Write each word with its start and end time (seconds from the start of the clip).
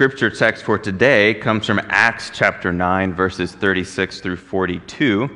scripture 0.00 0.30
text 0.30 0.64
for 0.64 0.78
today 0.78 1.34
comes 1.34 1.66
from 1.66 1.78
Acts 1.90 2.30
chapter 2.32 2.72
9, 2.72 3.12
verses 3.12 3.52
36 3.52 4.22
through 4.22 4.36
42. 4.36 5.28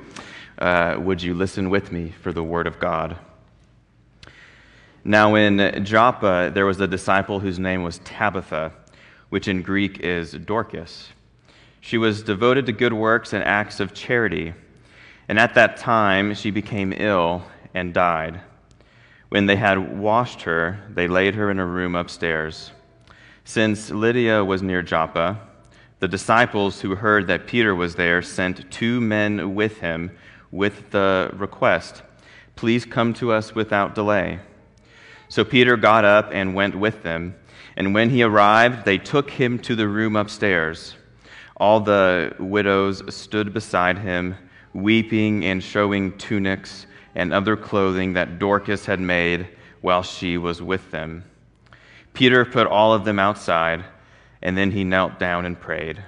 Uh, 0.56 0.96
would 1.00 1.22
you 1.22 1.34
listen 1.34 1.68
with 1.68 1.92
me 1.92 2.14
for 2.22 2.33
the 2.33 2.42
word 2.42 2.66
of 2.66 2.78
God? 2.78 3.18
Now, 5.04 5.34
in 5.34 5.84
Joppa, 5.84 6.50
there 6.54 6.64
was 6.64 6.80
a 6.80 6.86
disciple 6.86 7.40
whose 7.40 7.58
name 7.58 7.82
was 7.82 7.98
Tabitha, 8.04 8.72
which 9.29 9.48
in 9.48 9.61
Greek 9.61 10.00
is 10.00 10.32
Dorcas. 10.32 11.10
She 11.82 11.98
was 11.98 12.22
devoted 12.22 12.64
to 12.64 12.72
good 12.72 12.94
works 12.94 13.34
and 13.34 13.44
acts 13.44 13.80
of 13.80 13.92
charity, 13.92 14.54
and 15.28 15.38
at 15.38 15.52
that 15.56 15.76
time 15.76 16.32
she 16.32 16.50
became 16.50 16.94
ill 16.96 17.44
and 17.74 17.92
died. 17.92 18.40
When 19.28 19.44
they 19.44 19.56
had 19.56 19.98
washed 19.98 20.40
her, 20.40 20.80
they 20.88 21.06
laid 21.06 21.34
her 21.34 21.50
in 21.50 21.58
a 21.58 21.66
room 21.66 21.94
upstairs. 21.94 22.70
Since 23.46 23.90
Lydda 23.90 24.42
was 24.42 24.62
near 24.62 24.82
Joppa, 24.82 25.38
the 26.00 26.08
disciples 26.08 26.80
who 26.80 26.94
heard 26.94 27.26
that 27.26 27.46
Peter 27.46 27.75
was 27.75 27.94
there 27.94 28.22
sent 28.22 28.70
two 28.70 29.03
men 29.03 29.54
with 29.54 29.79
him 29.80 30.11
with 30.50 30.90
the 30.90 31.30
request, 31.34 32.03
Please 32.57 32.87
come 32.87 33.12
to 33.15 33.33
us 33.33 33.55
without 33.55 33.95
delay. 33.95 34.41
So 35.29 35.45
Peter 35.45 35.77
got 35.77 36.07
up 36.07 36.30
and 36.33 36.55
went 36.55 36.75
with 36.75 37.03
them, 37.03 37.34
and 37.77 37.93
when 37.93 38.11
he 38.11 38.23
arrived, 38.23 38.87
they 38.87 38.97
took 38.97 39.30
him 39.30 39.59
to 39.61 39.75
the 39.75 39.89
room 39.89 40.17
upstairs. 40.17 40.95
All 41.56 41.81
the 41.81 42.34
widows 42.39 43.03
stood 43.15 43.53
beside 43.53 43.98
him, 43.98 44.37
weeping 44.73 45.45
and 45.45 45.62
showing 45.62 46.17
tunics 46.17 46.87
and 47.15 47.33
other 47.33 47.56
clothing 47.56 48.15
that 48.15 48.39
Dorcas 48.39 48.87
had 48.87 49.01
made 49.01 49.48
while 49.83 50.03
she 50.03 50.39
was 50.39 50.62
with 50.62 50.91
them. 50.91 51.25
Peter 52.15 52.45
put 52.45 52.69
all 52.69 52.95
of 52.95 53.05
them 53.05 53.19
outside, 53.19 53.85
and 54.41 54.57
then 54.57 54.71
he 54.71 54.85
knelt 54.85 55.19
down 55.19 55.45
and 55.45 55.61
prayed. 55.61 56.03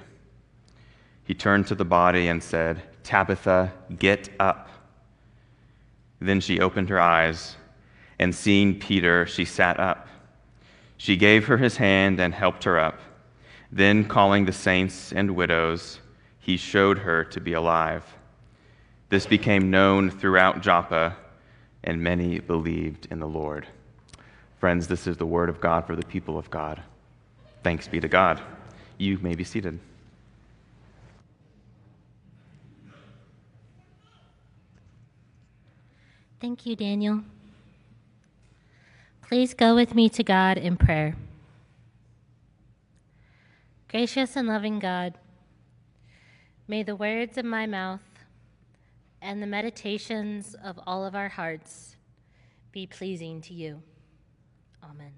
He 1.25 1.33
turned 1.33 1.67
to 1.67 1.75
the 1.75 1.85
body 1.85 2.29
and 2.29 2.41
said, 2.41 2.81
Tabitha, 3.03 3.73
get 3.99 4.29
up. 4.39 4.69
Then 6.19 6.39
she 6.39 6.61
opened 6.61 6.89
her 6.89 6.99
eyes, 6.99 7.57
and 8.17 8.33
seeing 8.33 8.79
Peter, 8.79 9.27
she 9.27 9.43
sat 9.43 9.79
up. 9.79 10.07
She 10.95 11.17
gave 11.17 11.45
her 11.47 11.57
his 11.57 11.77
hand 11.77 12.19
and 12.21 12.33
helped 12.33 12.63
her 12.63 12.79
up. 12.79 12.99
Then, 13.69 14.05
calling 14.05 14.45
the 14.45 14.53
saints 14.53 15.11
and 15.11 15.35
widows, 15.35 15.99
he 16.39 16.55
showed 16.55 16.99
her 16.99 17.25
to 17.25 17.41
be 17.41 17.51
alive. 17.51 18.05
This 19.09 19.25
became 19.25 19.69
known 19.69 20.09
throughout 20.09 20.61
Joppa, 20.61 21.17
and 21.83 22.01
many 22.01 22.39
believed 22.39 23.07
in 23.11 23.19
the 23.19 23.27
Lord. 23.27 23.67
Friends, 24.59 24.87
this 24.87 25.05
is 25.05 25.17
the 25.17 25.25
word 25.25 25.49
of 25.49 25.61
God 25.61 25.85
for 25.85 25.95
the 25.95 26.05
people 26.05 26.37
of 26.37 26.49
God. 26.49 26.81
Thanks 27.63 27.87
be 27.87 27.99
to 27.99 28.07
God. 28.07 28.41
You 28.97 29.19
may 29.19 29.35
be 29.35 29.43
seated. 29.43 29.79
Thank 36.39 36.65
you, 36.65 36.75
Daniel. 36.75 37.21
Please 39.21 39.53
go 39.53 39.75
with 39.75 39.93
me 39.93 40.07
to 40.09 40.23
God 40.23 40.57
in 40.57 40.77
prayer. 40.77 41.15
Gracious 43.89 44.35
and 44.35 44.47
loving 44.47 44.79
God, 44.79 45.17
may 46.67 46.83
the 46.83 46.95
words 46.95 47.37
of 47.37 47.45
my 47.45 47.65
mouth 47.65 48.01
and 49.21 49.41
the 49.41 49.47
meditations 49.47 50.55
of 50.63 50.79
all 50.87 51.05
of 51.05 51.15
our 51.15 51.29
hearts 51.29 51.95
be 52.71 52.87
pleasing 52.87 53.41
to 53.41 53.53
you. 53.53 53.81
Amen. 54.83 55.13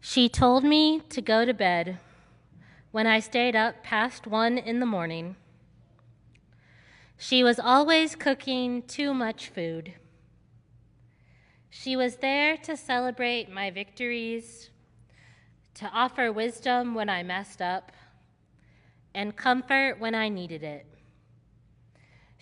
She 0.00 0.28
told 0.28 0.64
me 0.64 1.00
to 1.08 1.20
go 1.20 1.44
to 1.44 1.54
bed 1.54 1.98
when 2.90 3.06
I 3.06 3.20
stayed 3.20 3.54
up 3.54 3.82
past 3.82 4.26
one 4.26 4.58
in 4.58 4.80
the 4.80 4.86
morning. 4.86 5.36
She 7.16 7.44
was 7.44 7.60
always 7.60 8.16
cooking 8.16 8.82
too 8.82 9.14
much 9.14 9.48
food. 9.48 9.94
She 11.68 11.94
was 11.94 12.16
there 12.16 12.56
to 12.56 12.76
celebrate 12.76 13.48
my 13.48 13.70
victories, 13.70 14.70
to 15.74 15.86
offer 15.92 16.32
wisdom 16.32 16.94
when 16.94 17.08
I 17.08 17.22
messed 17.22 17.62
up, 17.62 17.92
and 19.14 19.36
comfort 19.36 20.00
when 20.00 20.14
I 20.14 20.28
needed 20.28 20.64
it. 20.64 20.89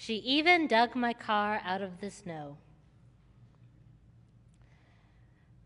She 0.00 0.14
even 0.19 0.69
dug 0.69 0.94
my 0.94 1.12
car 1.12 1.60
out 1.64 1.82
of 1.82 2.00
the 2.00 2.09
snow. 2.09 2.56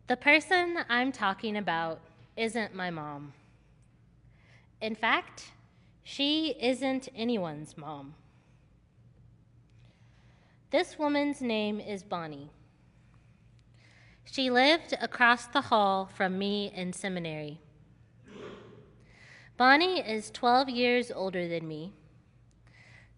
The 0.06 0.16
person 0.16 0.78
I'm 0.88 1.12
talking 1.12 1.54
about 1.54 2.00
isn't 2.34 2.75
my 2.75 2.88
mom. 2.88 3.34
In 4.81 4.94
fact, 4.94 5.53
she 6.03 6.56
isn't 6.59 7.10
anyone's 7.15 7.76
mom. 7.76 8.15
This 10.71 10.98
woman's 10.98 11.42
name 11.42 11.78
is 11.78 12.03
Bonnie. 12.03 12.48
She 14.25 14.48
lived 14.48 14.94
across 14.98 15.44
the 15.44 15.60
hall 15.60 16.06
from 16.06 16.38
me 16.38 16.72
in 16.75 16.94
seminary. 16.94 17.60
Bonnie 19.59 20.00
is 20.00 20.31
12 20.31 20.71
years 20.71 21.12
older 21.15 21.47
than 21.47 21.69
me 21.69 21.92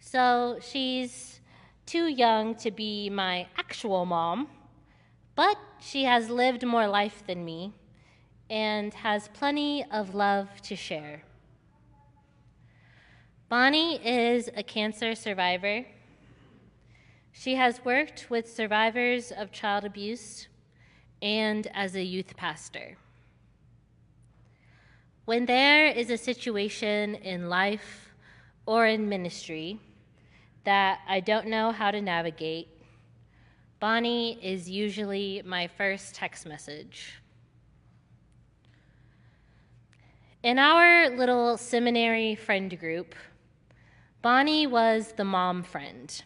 so 0.05 0.59
she's 0.61 1.41
too 1.87 2.07
young 2.09 2.55
to 2.57 2.71
be 2.71 3.09
my 3.09 3.47
actual 3.57 4.05
mom, 4.05 4.49
but 5.35 5.57
she 5.81 6.05
has 6.05 6.29
lived 6.29 6.63
more 6.65 6.87
life 6.87 7.25
than 7.27 7.43
me 7.43 7.73
and 8.51 8.93
has 8.93 9.29
plenty 9.29 9.83
of 9.91 10.15
love 10.15 10.61
to 10.61 10.77
share. 10.77 11.23
Bonnie 13.49 13.97
is 14.07 14.51
a 14.55 14.63
cancer 14.63 15.15
survivor. 15.15 15.87
She 17.33 17.55
has 17.55 17.83
worked 17.83 18.27
with 18.29 18.53
survivors 18.53 19.33
of 19.33 19.53
child 19.53 19.85
abuse 19.87 20.49
and 21.23 21.67
as 21.73 21.97
a 21.97 22.05
youth 22.05 22.37
pastor. 22.37 22.99
When 25.25 25.47
there 25.47 25.87
is 25.87 26.11
a 26.11 26.19
situation 26.19 27.15
in 27.15 27.49
life 27.49 28.15
or 28.67 28.87
in 28.87 29.09
ministry 29.09 29.81
that 30.65 31.01
I 31.09 31.21
don't 31.21 31.47
know 31.47 31.73
how 31.73 31.91
to 31.91 32.01
navigate, 32.01 32.69
Bonnie 33.81 34.39
is 34.43 34.69
usually 34.69 35.43
my 35.45 35.67
first 35.67 36.15
text 36.15 36.47
message. 36.47 37.21
In 40.43 40.59
our 40.59 41.09
little 41.11 41.57
seminary 41.57 42.35
friend 42.35 42.79
group, 42.79 43.15
Bonnie 44.23 44.67
was 44.67 45.13
the 45.13 45.25
mom 45.25 45.63
friend. 45.63 46.23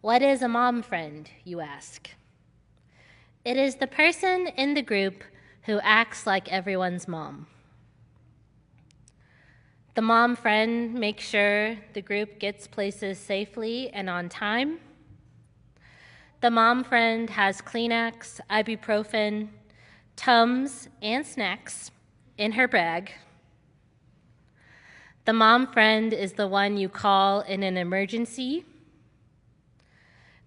What 0.00 0.22
is 0.22 0.42
a 0.42 0.48
mom 0.48 0.82
friend, 0.82 1.28
you 1.44 1.60
ask? 1.60 2.10
It 3.44 3.56
is 3.56 3.76
the 3.76 3.86
person 3.86 4.48
in 4.56 4.74
the 4.74 4.82
group 4.82 5.24
who 5.62 5.80
acts 5.80 6.26
like 6.26 6.52
everyone's 6.52 7.08
mom. 7.08 7.48
The 9.96 10.02
mom 10.02 10.36
friend 10.36 10.92
makes 10.92 11.26
sure 11.26 11.74
the 11.94 12.02
group 12.02 12.38
gets 12.38 12.66
places 12.66 13.18
safely 13.18 13.88
and 13.94 14.10
on 14.10 14.28
time. 14.28 14.78
The 16.42 16.50
mom 16.50 16.84
friend 16.84 17.30
has 17.30 17.62
Kleenex, 17.62 18.38
ibuprofen, 18.50 19.48
Tums, 20.14 20.90
and 21.00 21.26
snacks 21.26 21.90
in 22.36 22.52
her 22.52 22.68
bag. 22.68 23.12
The 25.24 25.32
mom 25.32 25.66
friend 25.66 26.12
is 26.12 26.34
the 26.34 26.46
one 26.46 26.76
you 26.76 26.90
call 26.90 27.40
in 27.40 27.62
an 27.62 27.78
emergency. 27.78 28.66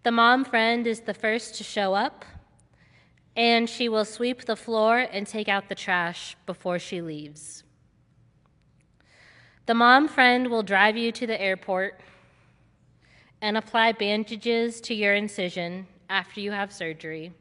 The 0.03 0.11
mom 0.11 0.45
friend 0.45 0.85
is 0.85 1.01
the 1.01 1.15
first 1.15 1.55
to 1.55 1.63
show 1.63 1.95
up, 1.95 2.23
and 3.35 3.67
she 3.67 3.89
will 3.89 4.05
sweep 4.05 4.45
the 4.45 4.55
floor 4.55 4.99
and 4.99 5.25
take 5.25 5.49
out 5.49 5.69
the 5.69 5.75
trash 5.75 6.37
before 6.45 6.77
she 6.77 7.01
leaves. 7.01 7.63
The 9.69 9.75
mom 9.75 10.07
friend 10.07 10.47
will 10.47 10.63
drive 10.63 10.97
you 10.97 11.11
to 11.11 11.27
the 11.27 11.39
airport 11.39 12.01
and 13.39 13.55
apply 13.55 13.91
bandages 13.91 14.81
to 14.81 14.95
your 14.95 15.13
incision 15.13 15.85
after 16.09 16.41
you 16.41 16.49
have 16.53 16.73
surgery. 16.73 17.33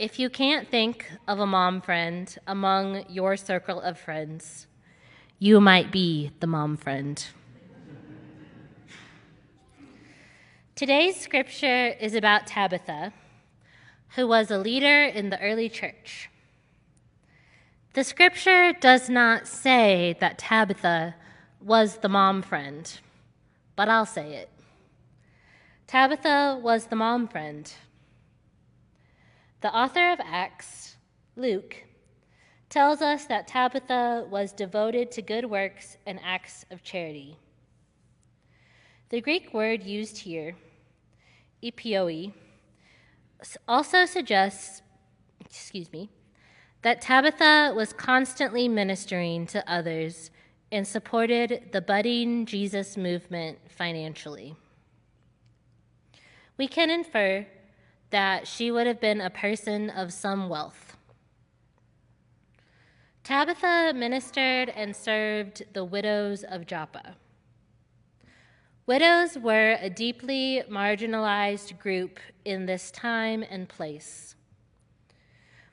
If 0.00 0.18
you 0.18 0.28
can't 0.28 0.68
think 0.68 1.08
of 1.28 1.38
a 1.38 1.46
mom 1.46 1.80
friend 1.82 2.36
among 2.48 3.04
your 3.08 3.36
circle 3.36 3.80
of 3.80 3.96
friends, 3.96 4.66
you 5.38 5.60
might 5.60 5.92
be 5.92 6.32
the 6.40 6.48
mom 6.48 6.76
friend. 6.76 7.24
Today's 10.74 11.14
scripture 11.14 11.94
is 12.00 12.16
about 12.16 12.48
Tabitha, 12.48 13.12
who 14.16 14.26
was 14.26 14.50
a 14.50 14.58
leader 14.58 15.04
in 15.04 15.30
the 15.30 15.40
early 15.40 15.68
church. 15.68 16.28
The 17.96 18.04
scripture 18.04 18.74
does 18.74 19.08
not 19.08 19.48
say 19.48 20.18
that 20.20 20.36
Tabitha 20.36 21.14
was 21.62 21.96
the 21.96 22.10
mom 22.10 22.42
friend, 22.42 23.00
but 23.74 23.88
I'll 23.88 24.04
say 24.04 24.34
it. 24.34 24.50
Tabitha 25.86 26.60
was 26.62 26.88
the 26.88 26.96
mom 26.96 27.26
friend. 27.26 27.72
The 29.62 29.74
author 29.74 30.12
of 30.12 30.20
Acts, 30.22 30.96
Luke, 31.36 31.84
tells 32.68 33.00
us 33.00 33.24
that 33.28 33.48
Tabitha 33.48 34.26
was 34.28 34.52
devoted 34.52 35.10
to 35.12 35.22
good 35.22 35.46
works 35.46 35.96
and 36.04 36.20
acts 36.22 36.66
of 36.70 36.82
charity. 36.82 37.38
The 39.08 39.22
Greek 39.22 39.54
word 39.54 39.82
used 39.82 40.18
here, 40.18 40.54
epioi, 41.62 42.34
also 43.66 44.04
suggests, 44.04 44.82
excuse 45.40 45.90
me, 45.90 46.10
that 46.82 47.00
Tabitha 47.00 47.72
was 47.74 47.92
constantly 47.92 48.68
ministering 48.68 49.46
to 49.46 49.68
others 49.70 50.30
and 50.70 50.86
supported 50.86 51.70
the 51.72 51.80
budding 51.80 52.46
Jesus 52.46 52.96
movement 52.96 53.58
financially. 53.68 54.56
We 56.56 56.68
can 56.68 56.90
infer 56.90 57.46
that 58.10 58.46
she 58.46 58.70
would 58.70 58.86
have 58.86 59.00
been 59.00 59.20
a 59.20 59.30
person 59.30 59.90
of 59.90 60.12
some 60.12 60.48
wealth. 60.48 60.96
Tabitha 63.24 63.92
ministered 63.94 64.68
and 64.70 64.94
served 64.94 65.64
the 65.72 65.84
widows 65.84 66.44
of 66.44 66.66
Joppa. 66.66 67.16
Widows 68.86 69.36
were 69.36 69.76
a 69.80 69.90
deeply 69.90 70.62
marginalized 70.70 71.76
group 71.80 72.20
in 72.44 72.66
this 72.66 72.92
time 72.92 73.44
and 73.50 73.68
place. 73.68 74.36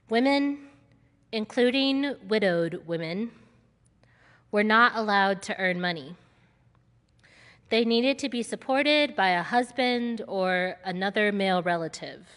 Women, 0.09 0.67
including 1.33 2.15
widowed 2.27 2.83
women, 2.85 3.31
were 4.51 4.63
not 4.63 4.91
allowed 4.95 5.41
to 5.41 5.57
earn 5.57 5.81
money. 5.81 6.15
They 7.69 7.83
needed 7.83 8.19
to 8.19 8.29
be 8.29 8.43
supported 8.43 9.15
by 9.15 9.29
a 9.29 9.41
husband 9.41 10.21
or 10.27 10.77
another 10.85 11.31
male 11.31 11.63
relative. 11.63 12.27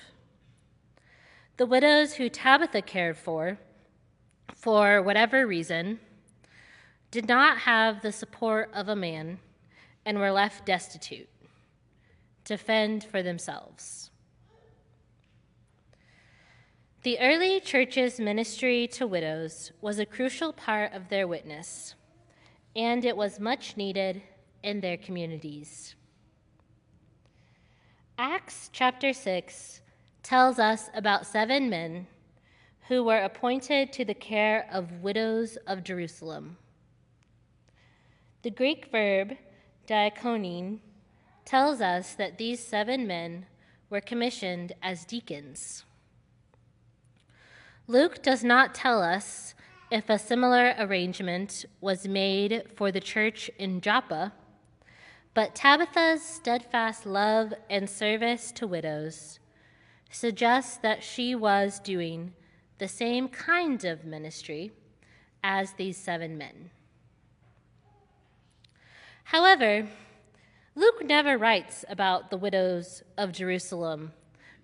The 1.58 1.66
widows 1.66 2.14
who 2.14 2.30
Tabitha 2.30 2.80
cared 2.80 3.18
for, 3.18 3.58
for 4.54 5.02
whatever 5.02 5.46
reason, 5.46 6.00
did 7.10 7.28
not 7.28 7.58
have 7.58 8.00
the 8.00 8.12
support 8.12 8.70
of 8.72 8.88
a 8.88 8.96
man 8.96 9.40
and 10.06 10.18
were 10.18 10.32
left 10.32 10.64
destitute 10.64 11.28
to 12.44 12.56
fend 12.56 13.04
for 13.04 13.22
themselves. 13.22 14.10
The 17.06 17.20
early 17.20 17.60
church's 17.60 18.18
ministry 18.18 18.88
to 18.88 19.06
widows 19.06 19.70
was 19.80 20.00
a 20.00 20.04
crucial 20.04 20.52
part 20.52 20.92
of 20.92 21.08
their 21.08 21.28
witness, 21.28 21.94
and 22.74 23.04
it 23.04 23.16
was 23.16 23.38
much 23.38 23.76
needed 23.76 24.22
in 24.64 24.80
their 24.80 24.96
communities. 24.96 25.94
Acts 28.18 28.70
chapter 28.72 29.12
6 29.12 29.82
tells 30.24 30.58
us 30.58 30.90
about 30.96 31.28
seven 31.28 31.70
men 31.70 32.08
who 32.88 33.04
were 33.04 33.20
appointed 33.20 33.92
to 33.92 34.04
the 34.04 34.12
care 34.12 34.68
of 34.72 35.00
widows 35.00 35.58
of 35.68 35.84
Jerusalem. 35.84 36.56
The 38.42 38.50
Greek 38.50 38.90
verb 38.90 39.36
diakonin, 39.86 40.80
tells 41.44 41.80
us 41.80 42.14
that 42.14 42.36
these 42.36 42.58
seven 42.58 43.06
men 43.06 43.46
were 43.90 44.00
commissioned 44.00 44.72
as 44.82 45.04
deacons. 45.04 45.84
Luke 47.88 48.20
does 48.20 48.42
not 48.42 48.74
tell 48.74 49.00
us 49.00 49.54
if 49.92 50.10
a 50.10 50.18
similar 50.18 50.74
arrangement 50.76 51.64
was 51.80 52.08
made 52.08 52.64
for 52.74 52.90
the 52.90 53.00
church 53.00 53.48
in 53.58 53.80
Joppa, 53.80 54.32
but 55.34 55.54
Tabitha's 55.54 56.20
steadfast 56.20 57.06
love 57.06 57.54
and 57.70 57.88
service 57.88 58.50
to 58.52 58.66
widows 58.66 59.38
suggests 60.10 60.78
that 60.78 61.04
she 61.04 61.36
was 61.36 61.78
doing 61.78 62.32
the 62.78 62.88
same 62.88 63.28
kind 63.28 63.84
of 63.84 64.04
ministry 64.04 64.72
as 65.44 65.74
these 65.74 65.96
seven 65.96 66.36
men. 66.36 66.70
However, 69.24 69.86
Luke 70.74 71.04
never 71.04 71.38
writes 71.38 71.84
about 71.88 72.30
the 72.30 72.36
widows 72.36 73.04
of 73.16 73.30
Jerusalem 73.30 74.12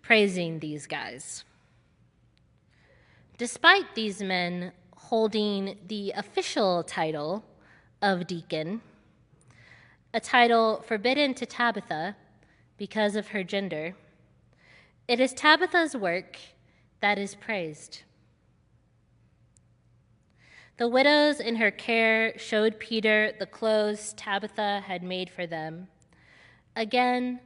praising 0.03 0.59
these 0.59 0.89
guys. 0.89 1.45
Despite 3.43 3.97
these 3.97 4.23
men 4.23 4.71
holding 4.95 5.77
the 5.89 6.13
official 6.13 6.85
title 6.85 7.45
of 8.01 8.29
deacon, 8.29 8.83
a 10.15 10.21
title 10.21 10.81
forbidden 10.87 11.35
to 11.35 11.45
Tabitha 11.45 12.15
because 12.77 13.17
of 13.17 13.27
her 13.35 13.43
gender, 13.43 13.97
it 15.09 15.19
is 15.19 15.33
Tabitha's 15.33 15.97
work 15.97 16.39
that 17.01 17.19
is 17.19 17.35
praised. 17.35 18.03
The 20.77 20.87
widows 20.87 21.41
in 21.41 21.57
her 21.57 21.73
care 21.73 22.39
showed 22.39 22.79
Peter 22.79 23.33
the 23.41 23.47
clothes 23.47 24.15
Tabitha 24.17 24.85
had 24.87 25.03
made 25.03 25.29
for 25.29 25.49
them, 25.49 25.89
again, 26.77 27.41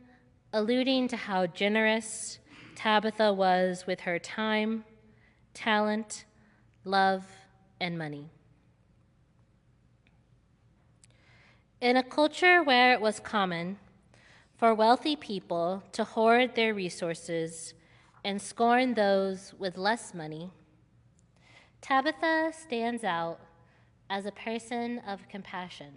alluding 0.52 1.08
to 1.08 1.16
how 1.16 1.46
generous 1.46 2.38
Tabitha 2.74 3.32
was 3.32 3.86
with 3.86 4.00
her 4.00 4.18
time, 4.18 4.84
talent, 5.56 6.26
love, 6.84 7.24
and 7.80 7.96
money. 7.96 8.28
In 11.80 11.96
a 11.96 12.02
culture 12.02 12.62
where 12.62 12.92
it 12.92 13.00
was 13.00 13.20
common 13.20 13.78
for 14.58 14.74
wealthy 14.74 15.16
people 15.16 15.82
to 15.92 16.04
hoard 16.04 16.54
their 16.54 16.74
resources 16.74 17.72
and 18.22 18.40
scorn 18.40 18.92
those 18.92 19.54
with 19.58 19.78
less 19.78 20.12
money, 20.12 20.50
Tabitha 21.80 22.52
stands 22.52 23.02
out 23.02 23.40
as 24.10 24.26
a 24.26 24.32
person 24.32 24.98
of 25.06 25.26
compassion. 25.28 25.94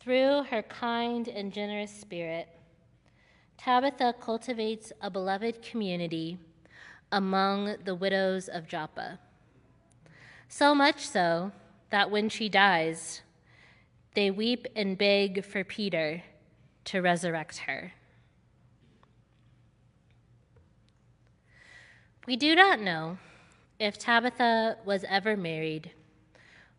Through 0.00 0.44
her 0.44 0.62
kind 0.62 1.28
and 1.28 1.52
generous 1.52 1.92
spirit, 1.92 2.48
Tabitha 3.58 4.14
cultivates 4.18 4.90
a 5.02 5.10
beloved 5.10 5.62
community 5.62 6.38
among 7.12 7.76
the 7.84 7.94
widows 7.94 8.48
of 8.48 8.66
Joppa. 8.66 9.20
So 10.48 10.74
much 10.74 11.06
so 11.06 11.52
that 11.90 12.10
when 12.10 12.28
she 12.28 12.48
dies, 12.48 13.22
they 14.14 14.30
weep 14.30 14.66
and 14.74 14.98
beg 14.98 15.44
for 15.44 15.62
Peter 15.62 16.22
to 16.86 17.00
resurrect 17.00 17.58
her. 17.58 17.92
We 22.26 22.36
do 22.36 22.54
not 22.54 22.80
know 22.80 23.18
if 23.78 23.98
Tabitha 23.98 24.78
was 24.84 25.04
ever 25.08 25.36
married 25.36 25.90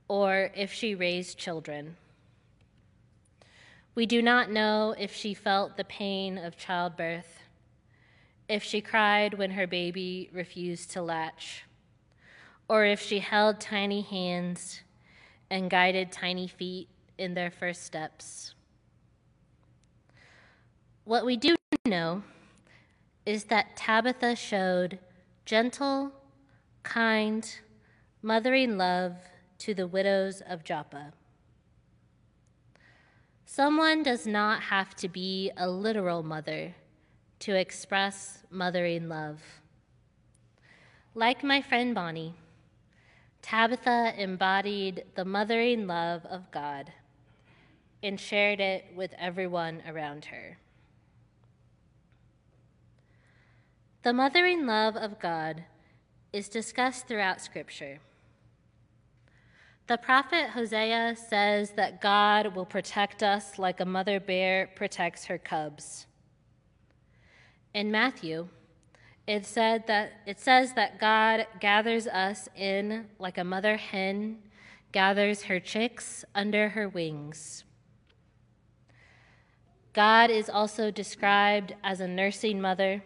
or 0.07 0.51
if 0.55 0.71
she 0.71 0.95
raised 0.95 1.37
children. 1.37 1.97
We 3.95 4.05
do 4.05 4.21
not 4.21 4.49
know 4.49 4.95
if 4.97 5.13
she 5.13 5.33
felt 5.33 5.77
the 5.77 5.83
pain 5.83 6.37
of 6.37 6.57
childbirth, 6.57 7.42
if 8.47 8.63
she 8.63 8.81
cried 8.81 9.35
when 9.35 9.51
her 9.51 9.67
baby 9.67 10.29
refused 10.33 10.91
to 10.91 11.01
latch, 11.01 11.63
or 12.67 12.85
if 12.85 13.01
she 13.01 13.19
held 13.19 13.59
tiny 13.59 14.01
hands 14.01 14.81
and 15.49 15.69
guided 15.69 16.11
tiny 16.11 16.47
feet 16.47 16.89
in 17.17 17.33
their 17.33 17.51
first 17.51 17.83
steps. 17.83 18.53
What 21.05 21.25
we 21.25 21.37
do 21.37 21.55
know 21.85 22.23
is 23.25 23.45
that 23.45 23.75
Tabitha 23.75 24.35
showed 24.35 24.99
gentle, 25.45 26.11
kind, 26.83 27.59
mothering 28.21 28.77
love 28.77 29.15
to 29.59 29.73
the 29.73 29.87
widows 29.87 30.41
of 30.41 30.63
Joppa. 30.63 31.13
Someone 33.45 34.01
does 34.01 34.25
not 34.25 34.63
have 34.63 34.95
to 34.95 35.07
be 35.07 35.51
a 35.55 35.69
literal 35.69 36.23
mother 36.23 36.73
to 37.43 37.59
express 37.59 38.41
mothering 38.49 39.09
love. 39.09 39.41
Like 41.13 41.43
my 41.43 41.61
friend 41.61 41.93
Bonnie, 41.93 42.35
Tabitha 43.41 44.13
embodied 44.17 45.03
the 45.15 45.25
mothering 45.25 45.85
love 45.85 46.25
of 46.27 46.49
God 46.51 46.93
and 48.01 48.17
shared 48.17 48.61
it 48.61 48.85
with 48.95 49.13
everyone 49.19 49.83
around 49.85 50.23
her. 50.23 50.57
The 54.03 54.13
mothering 54.13 54.65
love 54.65 54.95
of 54.95 55.19
God 55.19 55.65
is 56.31 56.47
discussed 56.47 57.09
throughout 57.09 57.41
Scripture. 57.41 57.99
The 59.87 59.97
prophet 59.97 60.51
Hosea 60.51 61.17
says 61.17 61.71
that 61.71 61.99
God 61.99 62.55
will 62.55 62.65
protect 62.65 63.21
us 63.21 63.59
like 63.59 63.81
a 63.81 63.85
mother 63.85 64.21
bear 64.21 64.69
protects 64.77 65.25
her 65.25 65.37
cubs. 65.37 66.07
In 67.73 67.91
Matthew, 67.91 68.49
it 69.25 69.45
said 69.45 69.87
that 69.87 70.11
it 70.27 70.39
says 70.39 70.73
that 70.73 70.99
God 70.99 71.47
gathers 71.59 72.07
us 72.07 72.47
in 72.55 73.05
like 73.17 73.37
a 73.37 73.43
mother 73.43 73.77
hen 73.77 74.39
gathers 74.91 75.43
her 75.43 75.59
chicks 75.59 76.23
under 76.35 76.69
her 76.69 76.87
wings. 76.87 77.63
God 79.93 80.29
is 80.29 80.49
also 80.49 80.91
described 80.91 81.75
as 81.83 81.99
a 81.99 82.07
nursing 82.07 82.61
mother 82.61 83.03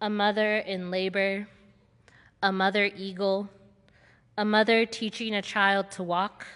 a 0.00 0.10
mother 0.10 0.58
in 0.58 0.90
labor, 0.90 1.48
a 2.42 2.52
mother 2.52 2.90
eagle, 2.96 3.48
a 4.36 4.44
mother 4.44 4.84
teaching 4.84 5.34
a 5.34 5.40
child 5.40 5.90
to 5.92 6.02
walk, 6.02 6.46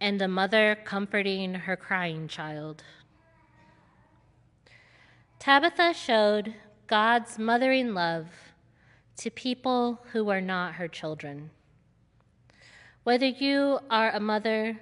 and 0.00 0.20
a 0.20 0.28
mother 0.28 0.76
comforting 0.84 1.54
her 1.54 1.76
crying 1.76 2.28
child. 2.28 2.82
Tabitha 5.48 5.94
showed 5.94 6.56
God's 6.88 7.38
mothering 7.38 7.94
love 7.94 8.26
to 9.16 9.30
people 9.30 9.98
who 10.12 10.22
were 10.22 10.42
not 10.42 10.74
her 10.74 10.88
children. 10.88 11.48
Whether 13.02 13.28
you 13.28 13.78
are 13.88 14.10
a 14.10 14.20
mother 14.20 14.78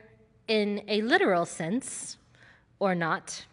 in 0.49 0.83
a 0.89 1.03
literal 1.03 1.47
sense 1.47 2.17
or 2.81 2.97
not, 2.97 3.47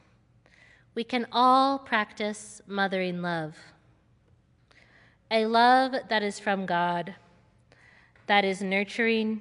we 0.95 1.03
can 1.03 1.27
all 1.31 1.77
practice 1.77 2.63
mothering 2.65 3.21
love. 3.21 3.57
A 5.29 5.45
love 5.45 5.93
that 6.09 6.23
is 6.23 6.39
from 6.39 6.65
God, 6.65 7.13
that 8.25 8.43
is 8.43 8.63
nurturing, 8.63 9.39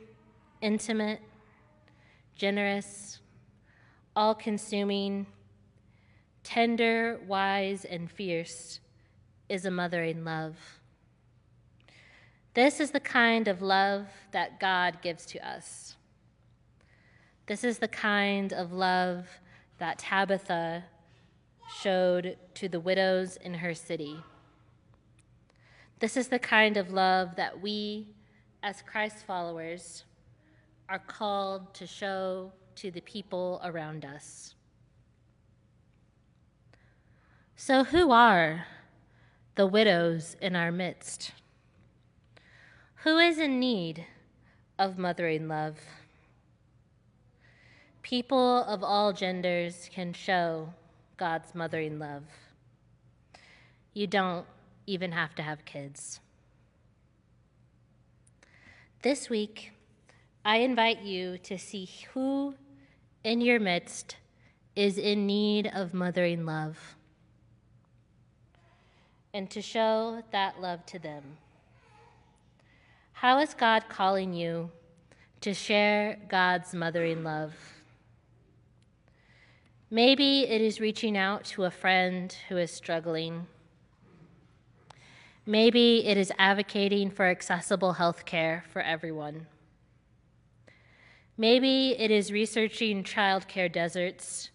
intimate, 0.60 1.22
generous, 2.36 3.20
all 4.14 4.34
consuming, 4.34 5.26
tender, 6.42 7.20
wise, 7.26 7.84
and 7.84 8.10
fierce, 8.10 8.80
is 9.48 9.64
a 9.64 9.70
mothering 9.70 10.24
love. 10.24 10.56
This 12.54 12.80
is 12.80 12.90
the 12.90 13.00
kind 13.00 13.48
of 13.48 13.62
love 13.62 14.06
that 14.32 14.60
God 14.60 14.98
gives 15.02 15.24
to 15.26 15.46
us. 15.46 15.96
This 17.46 17.64
is 17.64 17.78
the 17.78 17.88
kind 17.88 18.52
of 18.52 18.72
love 18.72 19.26
that 19.78 19.98
Tabitha 19.98 20.84
showed 21.80 22.36
to 22.54 22.68
the 22.68 22.80
widows 22.80 23.36
in 23.36 23.54
her 23.54 23.74
city. 23.74 24.16
This 25.98 26.16
is 26.16 26.28
the 26.28 26.38
kind 26.38 26.76
of 26.76 26.90
love 26.90 27.36
that 27.36 27.60
we, 27.60 28.08
as 28.62 28.82
Christ 28.82 29.24
followers, 29.26 30.04
are 30.88 30.98
called 30.98 31.72
to 31.74 31.86
show 31.86 32.52
to 32.76 32.90
the 32.90 33.00
people 33.02 33.60
around 33.64 34.04
us. 34.04 34.54
So, 37.64 37.84
who 37.84 38.10
are 38.10 38.66
the 39.54 39.68
widows 39.68 40.36
in 40.40 40.56
our 40.56 40.72
midst? 40.72 41.30
Who 43.04 43.18
is 43.18 43.38
in 43.38 43.60
need 43.60 44.04
of 44.80 44.98
mothering 44.98 45.46
love? 45.46 45.78
People 48.02 48.64
of 48.64 48.82
all 48.82 49.12
genders 49.12 49.88
can 49.92 50.12
show 50.12 50.74
God's 51.16 51.54
mothering 51.54 52.00
love. 52.00 52.24
You 53.94 54.08
don't 54.08 54.46
even 54.88 55.12
have 55.12 55.36
to 55.36 55.42
have 55.42 55.64
kids. 55.64 56.18
This 59.02 59.30
week, 59.30 59.70
I 60.44 60.56
invite 60.56 61.02
you 61.02 61.38
to 61.44 61.56
see 61.56 61.88
who 62.12 62.56
in 63.22 63.40
your 63.40 63.60
midst 63.60 64.16
is 64.74 64.98
in 64.98 65.28
need 65.28 65.70
of 65.72 65.94
mothering 65.94 66.44
love 66.44 66.96
and 69.34 69.48
to 69.50 69.62
show 69.62 70.22
that 70.30 70.60
love 70.60 70.84
to 70.86 70.98
them. 70.98 71.22
How 73.12 73.38
is 73.38 73.54
God 73.54 73.84
calling 73.88 74.34
you 74.34 74.70
to 75.40 75.54
share 75.54 76.18
God's 76.28 76.74
mothering 76.74 77.24
love? 77.24 77.54
Maybe 79.90 80.40
it 80.42 80.60
is 80.60 80.80
reaching 80.80 81.16
out 81.16 81.44
to 81.44 81.64
a 81.64 81.70
friend 81.70 82.34
who 82.48 82.56
is 82.56 82.70
struggling. 82.70 83.46
Maybe 85.46 86.06
it 86.06 86.16
is 86.16 86.32
advocating 86.38 87.10
for 87.10 87.26
accessible 87.26 87.94
health 87.94 88.24
care 88.24 88.64
for 88.70 88.80
everyone. 88.80 89.46
Maybe 91.36 91.96
it 91.98 92.10
is 92.10 92.30
researching 92.30 93.02
childcare 93.02 93.72
deserts 93.72 94.50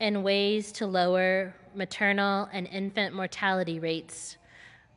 and 0.00 0.22
ways 0.22 0.72
to 0.72 0.86
lower 0.86 1.54
maternal 1.74 2.48
and 2.52 2.66
infant 2.66 3.14
mortality 3.14 3.78
rates, 3.78 4.36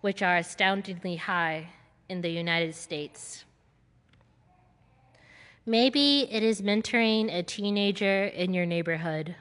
which 0.02 0.22
are 0.22 0.38
astoundingly 0.38 1.16
high 1.16 1.68
in 2.10 2.22
the 2.22 2.30
United 2.30 2.76
States. 2.76 3.46
Maybe 5.66 6.28
it 6.32 6.42
is 6.42 6.62
mentoring 6.62 7.34
a 7.34 7.44
teenager 7.44 8.26
in 8.26 8.54
your 8.54 8.66
neighborhood, 8.66 9.36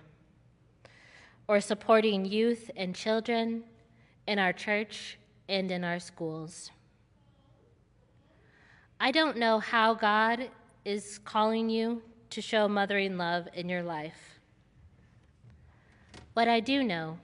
or 1.47 1.61
supporting 1.61 2.25
youth 2.25 2.71
and 2.77 2.95
children 2.95 3.65
in 4.27 4.39
our 4.39 4.53
church 4.53 5.19
and 5.49 5.71
in 5.71 5.85
our 5.85 5.99
schools. 5.99 6.71
I 9.01 9.11
don't 9.11 9.39
know 9.39 9.59
how 9.59 9.95
God 9.95 10.51
is 10.85 11.19
calling 11.25 11.71
you 11.71 12.03
to 12.31 12.43
show 12.43 12.69
mothering 12.69 13.17
love 13.17 13.49
in 13.55 13.69
your 13.69 13.83
life. 13.83 14.38
What 16.39 16.47
I 16.47 16.61
do 16.61 16.85
know 16.85 17.19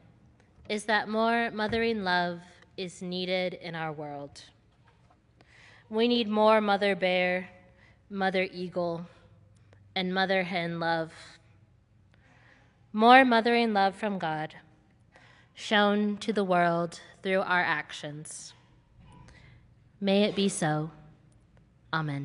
is 0.68 0.86
that 0.86 1.08
more 1.08 1.52
mothering 1.52 2.02
love 2.02 2.40
is 2.76 3.00
needed 3.00 3.54
in 3.54 3.76
our 3.76 3.92
world. 3.92 4.42
We 5.88 6.08
need 6.08 6.28
more 6.28 6.60
mother 6.60 6.96
bear, 6.96 7.48
mother 8.10 8.48
eagle, 8.52 9.06
and 9.94 10.12
mother 10.12 10.42
hen 10.42 10.80
love. 10.80 11.12
More 12.92 13.24
mothering 13.24 13.72
love 13.72 13.94
from 13.94 14.18
God, 14.18 14.56
shown 15.54 16.16
to 16.16 16.32
the 16.32 16.42
world 16.42 16.98
through 17.22 17.42
our 17.42 17.62
actions. 17.62 18.52
May 20.00 20.24
it 20.24 20.34
be 20.34 20.48
so. 20.48 20.90
Amen. 21.92 22.22